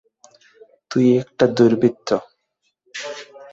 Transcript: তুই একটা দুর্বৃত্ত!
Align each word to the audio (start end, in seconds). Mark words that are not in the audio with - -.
তুই 0.91 1.05
একটা 1.21 1.45
দুর্বৃত্ত! 1.55 2.09